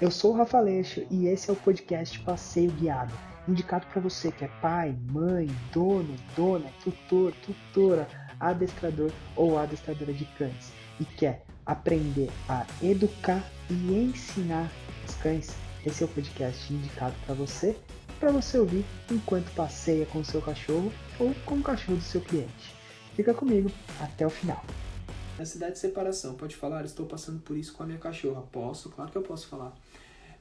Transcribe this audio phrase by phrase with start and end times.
[0.00, 3.14] Eu sou o Rafa Leixo e esse é o podcast Passeio Guiado,
[3.46, 8.08] indicado para você que é pai, mãe, dono, dona, tutor, tutora,
[8.40, 14.68] adestrador ou adestradora de cães e quer aprender a educar e ensinar
[15.06, 15.54] os cães.
[15.86, 17.78] Esse é o podcast indicado para você,
[18.18, 22.20] para você ouvir enquanto passeia com o seu cachorro ou com o cachorro do seu
[22.20, 22.74] cliente.
[23.14, 23.70] Fica comigo
[24.00, 24.60] até o final.
[25.38, 26.34] Ansiedade de separação.
[26.34, 28.42] Pode falar, estou passando por isso com a minha cachorra.
[28.42, 28.88] Posso?
[28.90, 29.72] Claro que eu posso falar.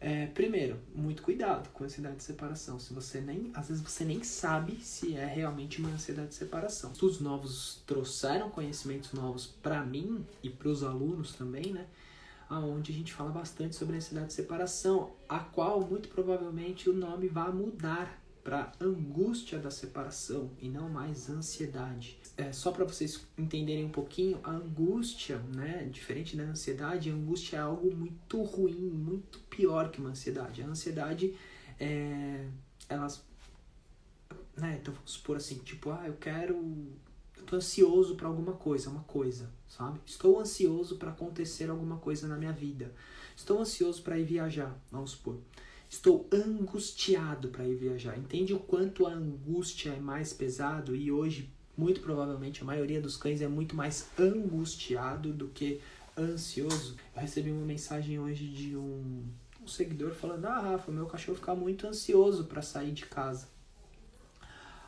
[0.05, 2.77] É, primeiro, muito cuidado com a ansiedade de separação.
[2.77, 6.91] Se você nem, às vezes você nem sabe se é realmente uma ansiedade de separação.
[6.91, 11.87] Estudos novos trouxeram conhecimentos novos para mim e para os alunos também, né?
[12.49, 16.93] Aonde a gente fala bastante sobre a ansiedade de separação, a qual muito provavelmente o
[16.93, 22.17] nome vai mudar para angústia da separação e não mais ansiedade.
[22.35, 27.57] É, só para vocês entenderem um pouquinho, a angústia, né, diferente da ansiedade, a angústia
[27.57, 30.61] é algo muito ruim, muito pior que uma ansiedade.
[30.61, 31.33] A ansiedade,
[31.79, 32.45] é,
[32.89, 33.23] elas,
[34.57, 36.55] né, então vamos supor assim, tipo, ah, eu quero,
[37.37, 40.01] eu tô ansioso para alguma coisa, uma coisa, sabe?
[40.05, 42.93] Estou ansioso para acontecer alguma coisa na minha vida.
[43.37, 45.39] Estou ansioso para ir viajar, vamos supor.
[45.93, 48.17] Estou angustiado para ir viajar.
[48.17, 53.15] Entende o quanto a angústia é mais pesado e hoje, muito provavelmente, a maioria dos
[53.15, 55.79] cães é muito mais angustiado do que
[56.17, 56.97] ansioso.
[57.15, 59.23] Eu recebi uma mensagem hoje de um,
[59.61, 63.47] um seguidor falando: Ah, Rafa, meu cachorro fica muito ansioso para sair de casa.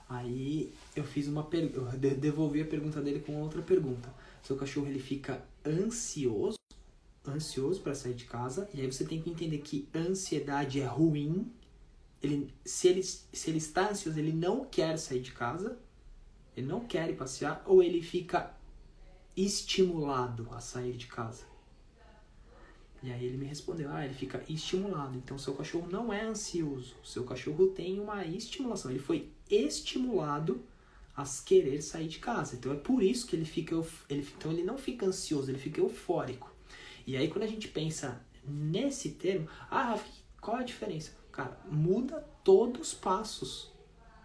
[0.10, 4.12] Aí eu fiz uma pergunta, devolvi a pergunta dele com outra pergunta.
[4.42, 6.58] Seu cachorro ele fica ansioso
[7.28, 11.52] ansioso para sair de casa, e aí você tem que entender que ansiedade é ruim.
[12.22, 15.78] Ele, se, ele, se ele está ansioso, ele não quer sair de casa,
[16.56, 18.56] ele não quer ir passear, ou ele fica
[19.36, 21.46] estimulado a sair de casa.
[23.04, 25.16] E aí ele me respondeu: ah, ele fica estimulado.
[25.18, 30.64] Então seu cachorro não é ansioso, seu cachorro tem uma estimulação, ele foi estimulado
[31.16, 32.56] a querer sair de casa.
[32.56, 33.76] Então é por isso que ele fica,
[34.10, 36.55] ele, então ele não fica ansioso, ele fica eufórico.
[37.06, 40.00] E aí quando a gente pensa nesse termo, ah,
[40.42, 41.12] qual a diferença?
[41.32, 43.74] Cara, muda todos os passos.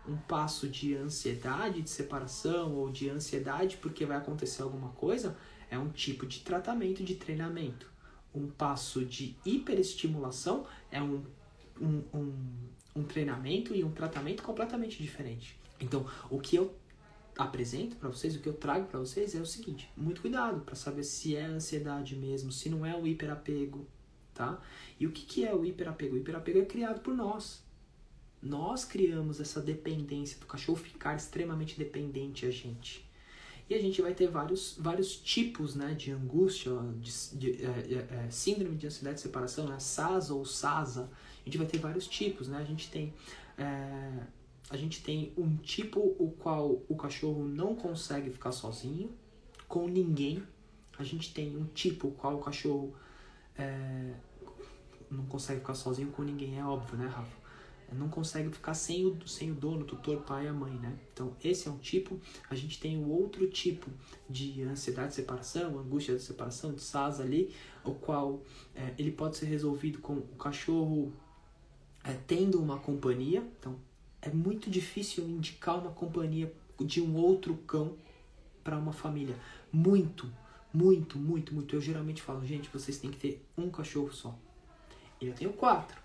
[0.07, 5.37] Um passo de ansiedade de separação ou de ansiedade porque vai acontecer alguma coisa
[5.71, 7.91] é um tipo de tratamento de treinamento.
[8.35, 11.25] Um passo de hiperestimulação é um,
[11.81, 12.35] um, um,
[12.97, 15.59] um treinamento e um tratamento completamente diferente.
[15.81, 16.75] Então, o que eu
[17.37, 20.75] apresento para vocês, o que eu trago para vocês é o seguinte: muito cuidado para
[20.75, 23.87] saber se é ansiedade mesmo, se não é o hiperapego,
[24.35, 24.61] tá?
[24.99, 26.15] E o que, que é o hiperapego?
[26.15, 27.63] O hiperapego é criado por nós.
[28.43, 33.09] Nós criamos essa dependência do cachorro ficar extremamente dependente a gente.
[33.69, 38.27] E a gente vai ter vários, vários tipos né, de angústia, de, de é, é,
[38.27, 41.09] é síndrome de ansiedade de separação, né, SASA ou SASA.
[41.41, 42.59] A gente vai ter vários tipos, né?
[42.59, 43.15] A gente tem
[43.57, 44.27] é,
[44.71, 49.11] a gente tem um tipo o qual o cachorro não consegue ficar sozinho
[49.67, 50.43] com ninguém.
[50.97, 52.95] A gente tem um tipo o qual o cachorro
[53.59, 54.15] é,
[55.11, 57.41] não consegue ficar sozinho com ninguém, é óbvio, né, Rafa?
[57.93, 60.97] Não consegue ficar sem o, sem o dono, tutor, pai e a mãe, né?
[61.13, 62.21] Então, esse é um tipo.
[62.49, 63.91] A gente tem o outro tipo
[64.29, 68.45] de ansiedade de separação, angústia de separação, de SAS ali, o qual
[68.77, 71.13] é, ele pode ser resolvido com o cachorro
[72.05, 73.43] é, tendo uma companhia.
[73.59, 73.77] Então,
[74.23, 77.97] é muito difícil indicar uma companhia de um outro cão
[78.63, 79.37] para uma família.
[79.73, 80.31] Muito,
[80.73, 81.75] muito, muito, muito.
[81.75, 84.39] Eu geralmente falo, gente, vocês têm que ter um cachorro só.
[85.21, 86.01] E eu tenho quatro.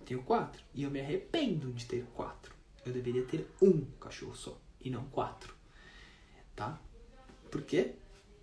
[0.00, 0.62] Eu tenho quatro.
[0.74, 2.54] E eu me arrependo de ter quatro.
[2.84, 5.54] Eu deveria ter um cachorro só e não quatro.
[6.54, 6.80] Tá?
[7.50, 7.94] Por quê?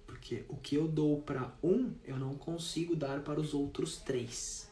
[0.07, 4.70] Porque o que eu dou para um, eu não consigo dar para os outros três.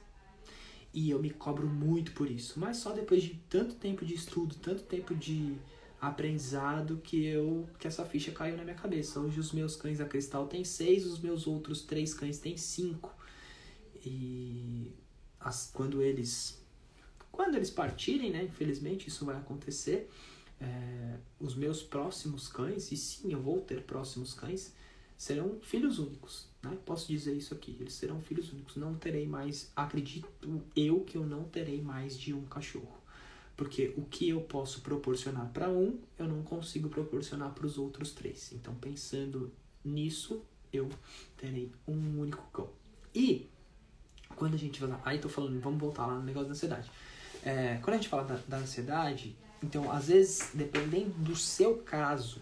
[0.93, 2.59] E eu me cobro muito por isso.
[2.59, 5.55] Mas só depois de tanto tempo de estudo, tanto tempo de
[6.01, 9.19] aprendizado que eu que essa ficha caiu na minha cabeça.
[9.19, 13.13] Hoje os meus cães da Cristal têm seis, os meus outros três cães têm cinco.
[14.05, 14.91] E
[15.39, 16.59] as, quando eles
[17.31, 18.43] quando eles partirem, né?
[18.43, 20.09] Infelizmente isso vai acontecer.
[20.59, 24.73] É, os meus próximos cães, e sim, eu vou ter próximos cães,
[25.19, 26.47] serão filhos únicos.
[26.63, 26.77] Né?
[26.85, 28.77] Posso dizer isso aqui, eles serão filhos únicos.
[28.77, 30.29] Não terei mais, acredito
[30.73, 32.97] eu que eu não terei mais de um cachorro.
[33.57, 38.13] Porque o que eu posso proporcionar para um, eu não consigo proporcionar para os outros
[38.13, 38.53] três.
[38.53, 39.51] Então, pensando
[39.83, 40.87] nisso, eu
[41.35, 42.69] terei um único cão.
[43.13, 43.49] E
[44.37, 46.89] quando a gente vai lá, aí tô falando, vamos voltar lá no negócio da ansiedade.
[47.43, 52.41] É, quando a gente fala da, da ansiedade, então às vezes, dependendo do seu caso,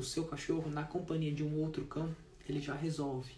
[0.00, 2.14] o seu cachorro na companhia de um outro cão,
[2.48, 3.32] ele já resolve.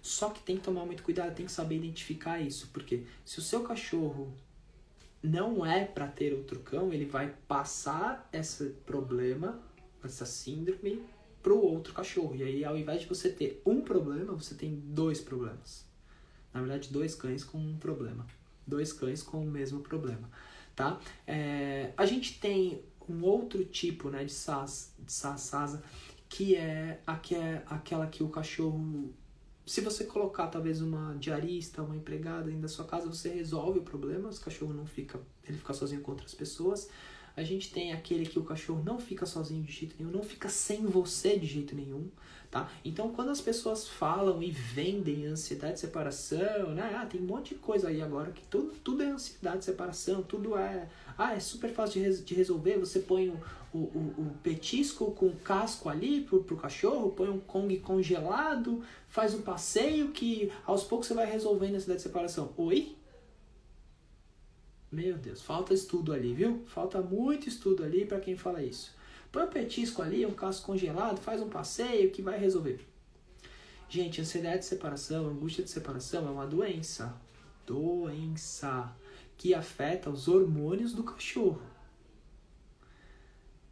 [0.00, 3.42] Só que tem que tomar muito cuidado, tem que saber identificar isso, porque se o
[3.42, 4.32] seu cachorro
[5.22, 9.58] não é para ter outro cão, ele vai passar esse problema,
[10.02, 11.02] essa síndrome,
[11.42, 12.36] pro outro cachorro.
[12.36, 15.84] E aí, ao invés de você ter um problema, você tem dois problemas.
[16.52, 18.26] Na verdade, dois cães com um problema.
[18.66, 20.30] Dois cães com o mesmo problema,
[20.74, 20.98] tá?
[21.26, 25.82] É, a gente tem um outro tipo, né, de sas, de sasa,
[26.28, 29.12] que é, aqui é aquela que o cachorro
[29.66, 33.82] se você colocar talvez uma diarista, uma empregada dentro da sua casa, você resolve o
[33.82, 36.88] problema, o cachorro não fica, ele fica sozinho com outras pessoas.
[37.36, 40.48] A gente tem aquele que o cachorro não fica sozinho de jeito nenhum, não fica
[40.48, 42.08] sem você de jeito nenhum,
[42.48, 42.70] tá?
[42.84, 46.96] Então, quando as pessoas falam e vendem ansiedade de separação, né?
[46.96, 50.22] Ah, tem um monte de coisa aí agora que tudo, tudo é ansiedade de separação,
[50.22, 50.88] tudo é...
[51.18, 55.30] Ah, é super fácil de, res, de resolver, você põe o, o, o, petisco com
[55.32, 61.08] casco ali pro, pro cachorro, põe um Kong congelado, faz um passeio que aos poucos
[61.08, 62.52] você vai resolvendo a ansiedade de separação.
[62.56, 62.94] Oi?
[64.94, 66.62] Meu Deus, falta estudo ali, viu?
[66.66, 68.94] Falta muito estudo ali para quem fala isso.
[69.32, 72.78] Põe um petisco ali, um casco congelado, faz um passeio que vai resolver.
[73.88, 77.12] Gente, ansiedade de separação, angústia de separação é uma doença.
[77.66, 78.96] Doença
[79.36, 81.60] que afeta os hormônios do cachorro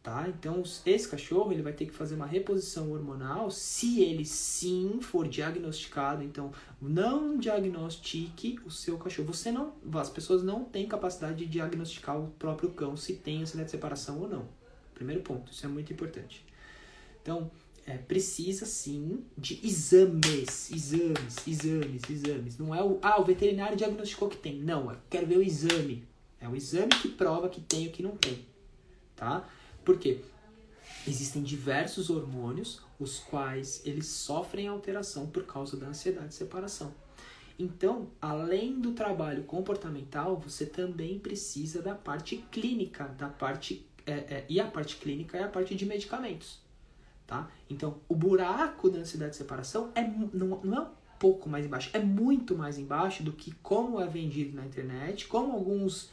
[0.02, 0.28] tá?
[0.28, 5.28] Então, esse cachorro ele vai ter que fazer uma reposição hormonal se ele sim for
[5.28, 6.24] diagnosticado.
[6.24, 9.32] Então, não diagnostique o seu cachorro.
[9.32, 13.66] Você não, as pessoas não têm capacidade de diagnosticar o próprio cão se tem ansiedade
[13.66, 14.48] de separação ou não.
[14.94, 16.44] Primeiro ponto, isso é muito importante.
[17.22, 17.50] Então,
[17.86, 22.58] é, precisa sim de exames, exames, exames, exames.
[22.58, 24.58] Não é o, ah, o veterinário diagnosticou que tem.
[24.60, 26.04] Não, eu quero ver o exame.
[26.40, 28.44] É o exame que prova que tem ou que não tem,
[29.14, 29.48] tá?
[29.84, 30.20] Por quê?
[31.06, 36.94] Existem diversos hormônios os quais eles sofrem alteração por causa da ansiedade de separação.
[37.58, 44.46] Então, além do trabalho comportamental, você também precisa da parte clínica, da parte é, é,
[44.48, 46.60] e a parte clínica é a parte de medicamentos,
[47.26, 47.50] tá?
[47.68, 51.90] Então, o buraco da ansiedade de separação é não, não é um pouco mais embaixo,
[51.92, 56.10] é muito mais embaixo do que como é vendido na internet, como alguns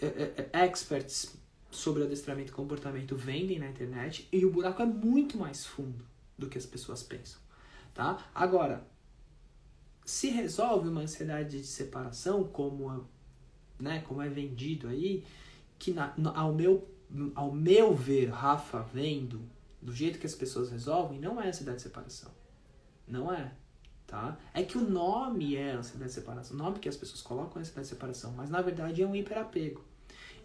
[0.00, 1.34] é, é, é experts
[1.76, 6.04] sobre adestramento e comportamento vendem na internet e o buraco é muito mais fundo
[6.36, 7.40] do que as pessoas pensam,
[7.94, 8.18] tá?
[8.34, 8.86] Agora,
[10.04, 13.06] se resolve uma ansiedade de separação, como,
[13.78, 15.24] né, como é vendido aí,
[15.78, 16.88] que na, ao, meu,
[17.34, 19.42] ao meu ver, Rafa, vendo,
[19.82, 22.30] do jeito que as pessoas resolvem, não é ansiedade de separação.
[23.06, 23.52] Não é,
[24.06, 24.38] tá?
[24.54, 27.60] É que o nome é ansiedade de separação, o nome que as pessoas colocam é
[27.60, 29.84] ansiedade de separação, mas na verdade é um hiperapego.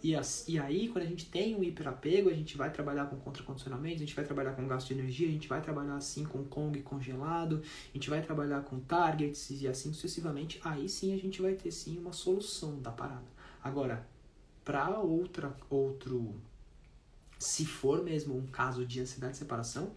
[0.04, 3.18] E, as, e aí, quando a gente tem um hiperapego, a gente vai trabalhar com
[3.18, 6.44] contracondicionamento, a gente vai trabalhar com gasto de energia, a gente vai trabalhar assim com
[6.44, 10.60] Kong congelado, a gente vai trabalhar com targets e assim sucessivamente.
[10.64, 13.28] Aí sim a gente vai ter sim uma solução da parada.
[13.64, 14.08] Agora,
[14.66, 16.42] para outra outro
[17.42, 19.92] se for mesmo um caso de ansiedade de separação,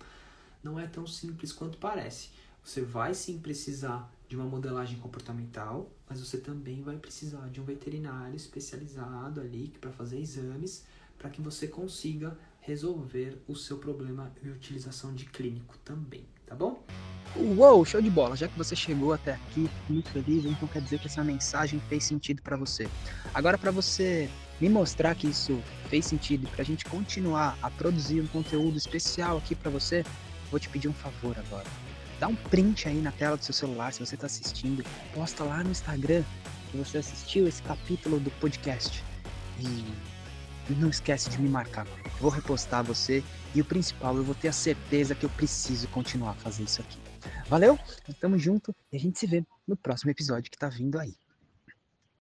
[0.63, 2.31] não é tão simples quanto parece.
[2.65, 7.65] Você vai sim precisar de uma modelagem comportamental, mas você também vai precisar de um
[7.65, 10.83] veterinário especializado ali para fazer exames
[11.19, 16.83] para que você consiga resolver o seu problema e utilização de clínico também, tá bom?
[17.37, 18.35] Uou, show de bola!
[18.35, 22.05] Já que você chegou até aqui, muito feliz, então quer dizer que essa mensagem fez
[22.05, 22.89] sentido para você.
[23.35, 28.23] Agora, para você me mostrar que isso fez sentido para a gente continuar a produzir
[28.23, 30.03] um conteúdo especial aqui para você,
[30.51, 31.69] vou te pedir um favor agora
[32.25, 35.63] dá um print aí na tela do seu celular se você está assistindo, posta lá
[35.63, 36.25] no Instagram
[36.71, 39.05] que você assistiu esse capítulo do podcast
[39.61, 41.87] e não esquece de me marcar.
[42.19, 43.23] vou repostar você
[43.55, 46.81] e o principal, eu vou ter a certeza que eu preciso continuar a fazer isso
[46.81, 46.99] aqui.
[47.47, 47.79] Valeu?
[48.19, 51.15] Tamo junto e a gente se vê no próximo episódio que tá vindo aí.